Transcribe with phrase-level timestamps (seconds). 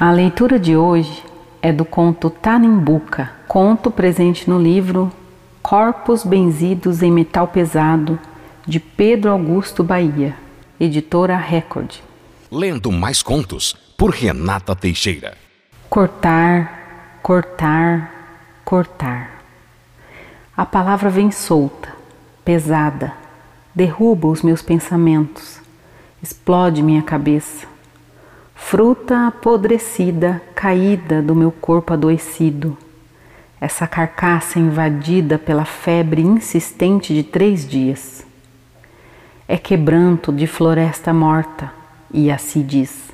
[0.00, 1.24] A leitura de hoje
[1.60, 5.10] é do conto Tanimbuca, conto presente no livro
[5.60, 8.16] Corpos Benzidos em Metal Pesado,
[8.64, 10.36] de Pedro Augusto Bahia,
[10.78, 11.96] editora Record.
[12.48, 15.36] Lendo mais contos por Renata Teixeira.
[15.90, 19.42] Cortar, cortar, cortar.
[20.56, 21.92] A palavra vem solta,
[22.44, 23.14] pesada,
[23.74, 25.58] derruba os meus pensamentos,
[26.22, 27.77] explode minha cabeça.
[28.70, 32.76] Fruta apodrecida, caída do meu corpo adoecido.
[33.58, 38.26] Essa carcaça invadida pela febre insistente de três dias.
[39.48, 41.72] É quebranto de floresta morta,
[42.12, 43.10] e assim diz,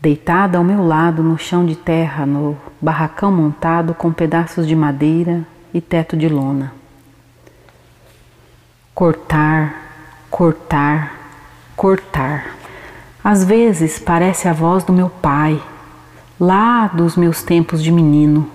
[0.00, 5.46] deitada ao meu lado no chão de terra, no barracão montado com pedaços de madeira
[5.74, 6.72] e teto de lona.
[8.94, 9.74] Cortar,
[10.30, 11.12] cortar,
[11.76, 12.56] cortar.
[13.28, 15.60] Às vezes parece a voz do meu pai,
[16.38, 18.48] lá dos meus tempos de menino,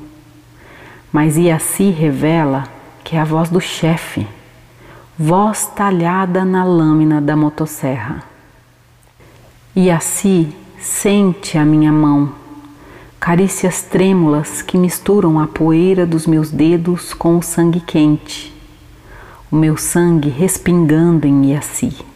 [1.11, 2.64] mas Iaci revela
[3.03, 4.25] que é a voz do chefe,
[5.19, 8.23] voz talhada na lâmina da motosserra.
[9.75, 12.31] Iaci sente a minha mão,
[13.19, 18.55] carícias trêmulas que misturam a poeira dos meus dedos com o sangue quente,
[19.52, 22.11] o meu sangue respingando em Iaci.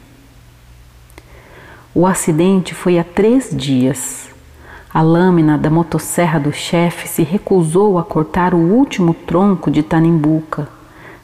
[1.97, 4.27] O acidente foi há três dias.
[4.93, 10.67] A lâmina da motosserra do chefe se recusou a cortar o último tronco de Tanimbuca.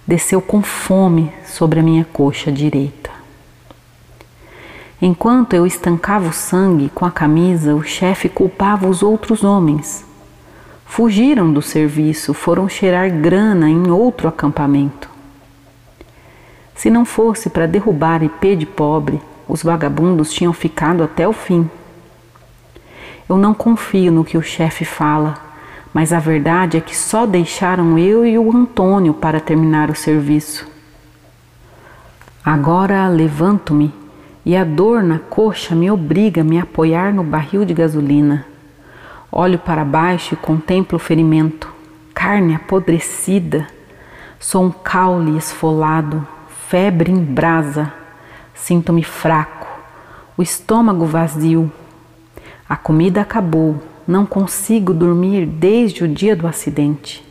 [0.08, 3.12] Desceu com fome sobre a minha coxa direita.
[5.02, 10.06] Enquanto eu estancava o sangue com a camisa, o chefe culpava os outros homens.
[10.86, 15.10] Fugiram do serviço, foram cheirar grana em outro acampamento.
[16.74, 19.20] Se não fosse para derrubar IP de pobre,
[19.52, 21.70] os vagabundos tinham ficado até o fim.
[23.28, 25.38] Eu não confio no que o chefe fala,
[25.94, 30.66] mas a verdade é que só deixaram eu e o Antônio para terminar o serviço.
[32.46, 33.94] Agora levanto-me
[34.46, 38.46] e a dor na coxa me obriga a me apoiar no barril de gasolina.
[39.30, 41.68] Olho para baixo e contemplo o ferimento,
[42.14, 43.68] carne apodrecida.
[44.40, 46.26] Sou um caule esfolado,
[46.70, 48.00] febre em brasa
[48.62, 49.68] Sinto-me fraco,
[50.38, 51.72] o estômago vazio.
[52.70, 57.26] A comida acabou, não consigo dormir desde o dia do acidente.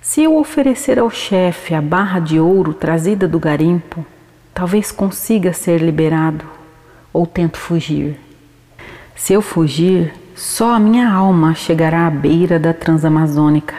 [0.00, 4.04] Se eu oferecer ao chefe a barra de ouro trazida do garimpo,
[4.52, 6.44] talvez consiga ser liberado
[7.12, 8.18] ou tento fugir.
[9.14, 13.76] Se eu fugir, só a minha alma chegará à beira da Transamazônica.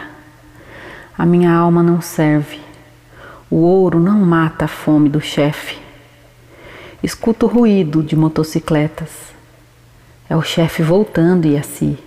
[1.18, 2.58] A minha alma não serve.
[3.50, 5.81] O ouro não mata a fome do chefe.
[7.02, 9.10] Escuto o ruído de motocicletas.
[10.30, 11.98] É o chefe voltando e assim.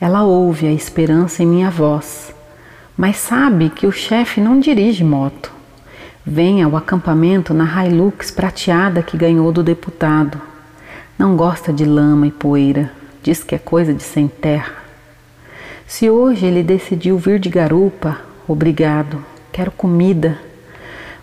[0.00, 2.34] Ela ouve a esperança em minha voz,
[2.96, 5.52] mas sabe que o chefe não dirige moto.
[6.26, 10.40] Vem ao acampamento na Hilux prateada que ganhou do deputado.
[11.16, 12.90] Não gosta de lama e poeira,
[13.22, 14.74] diz que é coisa de sem terra.
[15.86, 18.18] Se hoje ele decidiu vir de garupa,
[18.48, 20.36] obrigado, quero comida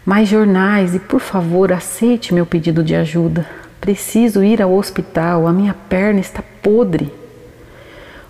[0.05, 3.47] mais jornais e, por favor, aceite meu pedido de ajuda.
[3.79, 7.11] Preciso ir ao hospital, a minha perna está podre.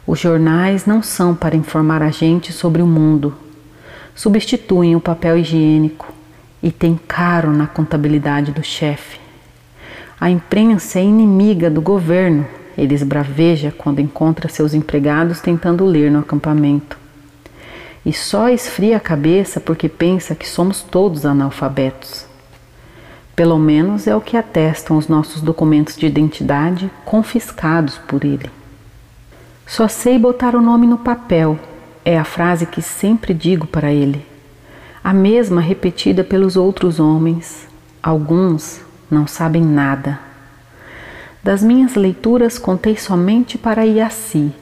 [0.06, 3.36] Os jornais não são para informar a gente sobre o mundo.
[4.14, 6.14] Substituem o papel higiênico
[6.62, 9.20] e tem caro na contabilidade do chefe.
[10.20, 12.46] A imprensa é inimiga do governo,
[12.78, 17.03] ele esbraveja quando encontra seus empregados tentando ler no acampamento
[18.06, 22.26] e só esfria a cabeça porque pensa que somos todos analfabetos.
[23.36, 28.50] Pelo menos é o que atestam os nossos documentos de identidade confiscados por ele.
[29.66, 31.58] Só sei botar o nome no papel,
[32.06, 34.26] é a frase que sempre digo para ele.
[35.04, 37.68] A mesma repetida pelos outros homens.
[38.02, 40.20] Alguns não sabem nada.
[41.42, 44.54] Das minhas leituras contei somente para Iaci,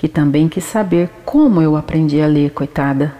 [0.00, 3.14] que também quis saber como eu aprendi a ler, coitada.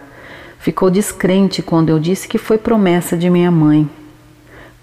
[0.57, 3.87] Ficou descrente quando eu disse que foi promessa de minha mãe.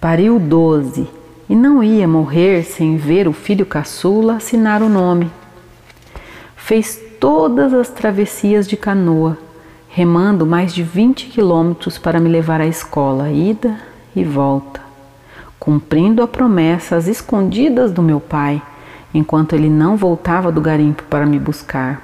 [0.00, 1.08] Pariu doze
[1.48, 5.28] e não ia morrer sem ver o filho caçula assinar o nome.
[6.56, 9.36] Fez todas as travessias de canoa,
[9.88, 13.76] remando mais de 20 quilômetros para me levar à escola, ida
[14.14, 14.80] e volta,
[15.58, 18.62] cumprindo a promessa às escondidas do meu pai
[19.12, 22.02] enquanto ele não voltava do garimpo para me buscar.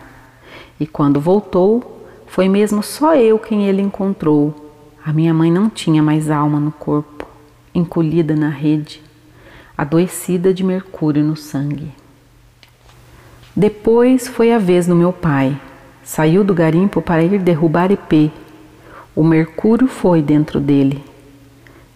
[0.78, 4.72] E quando voltou, foi mesmo só eu quem ele encontrou.
[5.04, 7.26] A minha mãe não tinha mais alma no corpo,
[7.74, 9.02] encolhida na rede,
[9.76, 11.92] adoecida de mercúrio no sangue.
[13.54, 15.56] Depois foi a vez do meu pai.
[16.02, 18.30] Saiu do garimpo para ir derrubar Ipê.
[19.14, 21.04] O mercúrio foi dentro dele.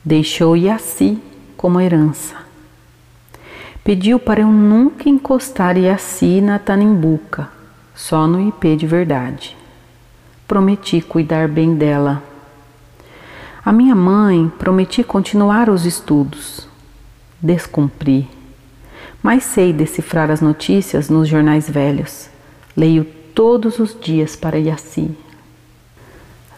[0.05, 1.19] Deixou Iaci
[1.57, 2.48] como herança.
[3.89, 7.49] Pediu para eu nunca encostar Iaci na Tanimbuca,
[7.95, 9.57] só no Ipê de verdade.
[10.47, 12.23] Prometi cuidar bem dela.
[13.65, 16.69] A minha mãe prometi continuar os estudos.
[17.41, 18.29] Descumpri
[19.23, 22.29] mas sei decifrar as notícias nos jornais velhos.
[22.77, 23.05] Leio
[23.35, 25.11] todos os dias para Yaci.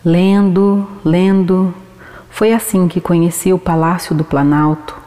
[0.04, 1.72] Lendo, lendo,
[2.28, 4.99] foi assim que conheci o Palácio do Planalto,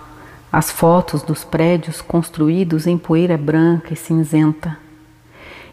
[0.54, 4.78] as fotos dos prédios construídos em poeira branca e cinzenta.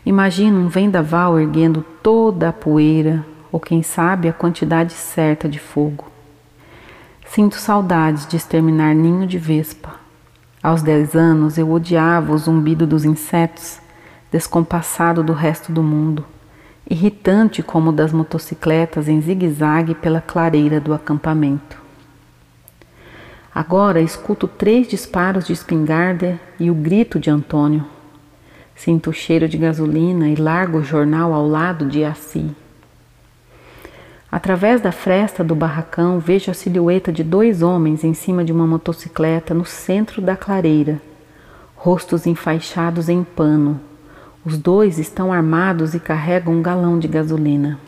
[0.07, 3.23] Imagino um vendaval erguendo toda a poeira,
[3.53, 6.07] ou quem sabe a quantidade certa de fogo.
[7.27, 10.01] Sinto saudades de exterminar ninho de vespa
[10.63, 13.81] aos dez anos eu odiava o zumbido dos insetos,
[14.33, 16.25] descompassado do resto do mundo,
[16.89, 21.79] irritante como o das motocicletas em zigue-zague pela clareira do acampamento.
[23.55, 27.85] Agora escuto três disparos de espingarda e o grito de Antônio.
[28.77, 32.51] Sinto o cheiro de gasolina e largo o jornal ao lado de Assi.
[34.31, 38.67] Através da fresta do barracão, vejo a silhueta de dois homens em cima de uma
[38.67, 41.03] motocicleta no centro da clareira,
[41.75, 43.81] rostos enfaixados em pano.
[44.45, 47.79] Os dois estão armados e carregam um galão de gasolina.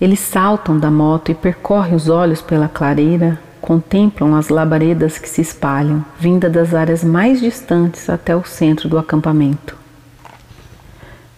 [0.00, 5.40] Eles saltam da moto e percorrem os olhos pela clareira, contemplam as labaredas que se
[5.40, 9.76] espalham, vinda das áreas mais distantes até o centro do acampamento.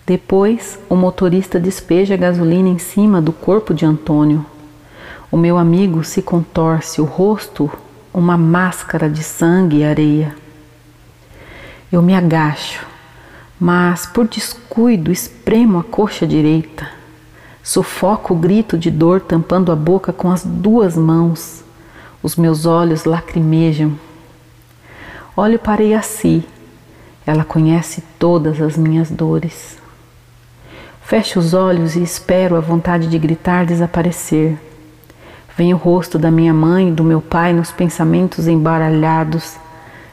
[0.07, 4.45] Depois, o motorista despeja a gasolina em cima do corpo de Antônio.
[5.33, 7.71] O meu amigo se contorce, o rosto
[8.13, 10.37] uma máscara de sangue e areia.
[11.91, 12.87] Eu me agacho,
[13.59, 16.91] mas por descuido espremo a coxa direita.
[17.63, 21.58] Sufoco o grito de dor tampando a boca com as duas mãos.
[22.23, 23.99] Os meus olhos lacrimejam.
[25.37, 26.44] Olho para Iaci.
[27.25, 29.79] Ela conhece todas as minhas dores.
[31.03, 34.59] Fecho os olhos e espero a vontade de gritar desaparecer.
[35.56, 39.56] Vem o rosto da minha mãe e do meu pai nos pensamentos embaralhados.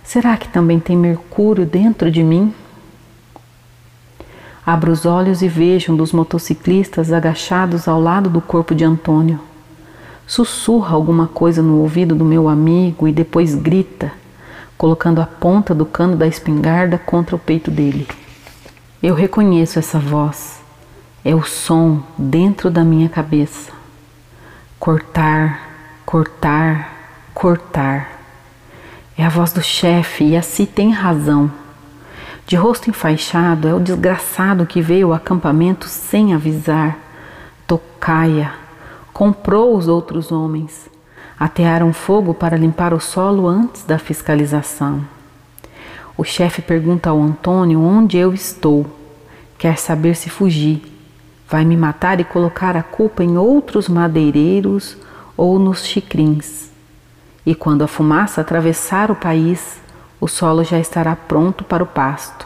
[0.03, 2.53] Será que também tem mercúrio dentro de mim?
[4.65, 9.39] Abro os olhos e vejo um dos motociclistas agachados ao lado do corpo de Antônio.
[10.27, 14.11] Sussurra alguma coisa no ouvido do meu amigo e depois grita,
[14.77, 18.07] colocando a ponta do cano da espingarda contra o peito dele.
[19.01, 20.65] Eu reconheço essa voz
[21.25, 23.71] é o som dentro da minha cabeça.
[24.79, 25.59] Cortar,
[26.05, 26.91] cortar,
[27.33, 28.19] cortar.
[29.17, 31.51] É a voz do chefe e assim tem razão.
[32.45, 36.95] De rosto enfaixado é o desgraçado que veio ao acampamento sem avisar.
[37.65, 38.53] Tocaia,
[39.15, 40.89] comprou os outros homens.
[41.39, 45.07] Atearam fogo para limpar o solo antes da fiscalização.
[46.17, 48.85] O chefe pergunta ao Antônio onde eu estou.
[49.57, 50.83] Quer saber se fugi
[51.47, 54.97] Vai me matar e colocar a culpa em outros madeireiros
[55.37, 56.69] ou nos chicrins.
[57.45, 59.79] E quando a fumaça atravessar o país,
[60.19, 62.45] o solo já estará pronto para o pasto.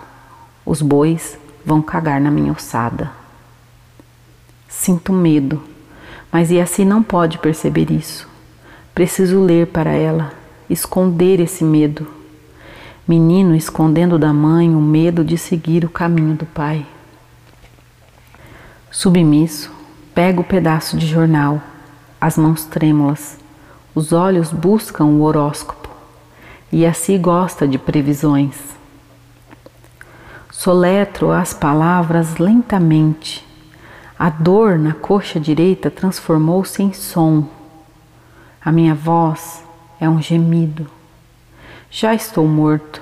[0.63, 3.09] Os bois vão cagar na minha ossada.
[4.67, 5.63] Sinto medo,
[6.31, 8.27] mas assim não pode perceber isso.
[8.93, 10.31] Preciso ler para ela,
[10.69, 12.07] esconder esse medo.
[13.07, 16.85] Menino escondendo da mãe o medo de seguir o caminho do pai.
[18.91, 19.71] Submisso,
[20.13, 21.61] pego o pedaço de jornal,
[22.19, 23.37] as mãos trêmulas,
[23.95, 25.89] os olhos buscam o horóscopo
[26.71, 28.55] e assim gosta de previsões.
[30.51, 33.47] Soletro as palavras lentamente.
[34.19, 37.47] A dor na coxa direita transformou-se em som.
[38.59, 39.63] A minha voz
[39.97, 40.87] é um gemido.
[41.89, 43.01] Já estou morto.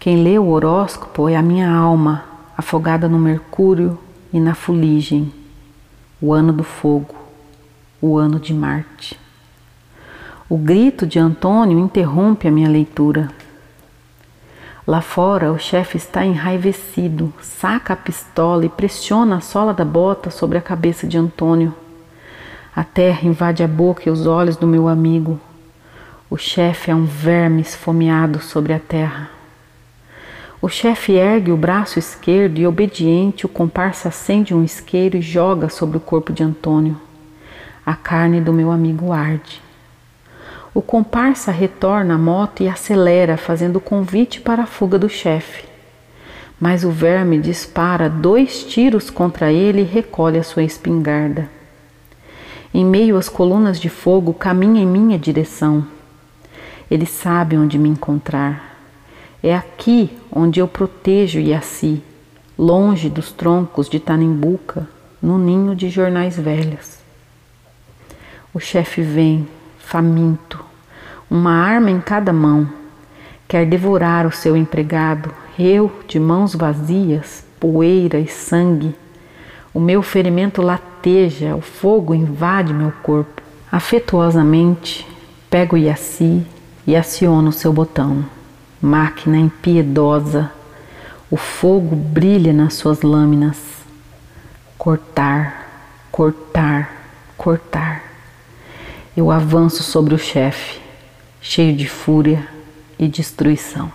[0.00, 2.24] Quem lê o horóscopo é a minha alma,
[2.58, 3.96] afogada no mercúrio
[4.32, 5.32] e na fuligem,
[6.20, 7.14] o ano do fogo,
[8.02, 9.16] o ano de Marte.
[10.48, 13.30] O grito de Antônio interrompe a minha leitura.
[14.86, 20.30] Lá fora, o chefe está enraivecido, saca a pistola e pressiona a sola da bota
[20.30, 21.74] sobre a cabeça de Antônio.
[22.74, 25.40] A terra invade a boca e os olhos do meu amigo.
[26.30, 29.28] O chefe é um verme esfomeado sobre a terra.
[30.62, 35.68] O chefe ergue o braço esquerdo e, obediente, o comparsa acende um isqueiro e joga
[35.68, 36.96] sobre o corpo de Antônio.
[37.84, 39.65] A carne do meu amigo arde.
[40.76, 45.64] O comparsa retorna à moto e acelera, fazendo convite para a fuga do chefe.
[46.60, 51.48] Mas o verme dispara dois tiros contra ele e recolhe a sua espingarda.
[52.74, 55.86] Em meio às colunas de fogo, caminha em minha direção.
[56.90, 58.76] Ele sabe onde me encontrar.
[59.42, 62.02] É aqui onde eu protejo Yaci,
[62.58, 64.86] longe dos troncos de Tanimbuca,
[65.22, 66.98] no ninho de jornais velhos.
[68.52, 69.48] O chefe vem,
[69.86, 70.58] faminto,
[71.30, 72.68] uma arma em cada mão,
[73.46, 78.96] quer devorar o seu empregado, eu de mãos vazias, poeira e sangue.
[79.72, 83.40] O meu ferimento lateja, o fogo invade meu corpo.
[83.70, 85.06] Afetuosamente,
[85.48, 86.44] pego Yaci
[86.84, 88.24] e aciono seu botão.
[88.82, 90.50] Máquina impiedosa,
[91.30, 93.58] o fogo brilha nas suas lâminas.
[94.76, 95.68] Cortar,
[96.10, 96.90] cortar,
[97.36, 98.05] cortar.
[99.16, 100.78] Eu avanço sobre o chefe,
[101.40, 102.46] cheio de fúria
[102.98, 103.90] e destruição.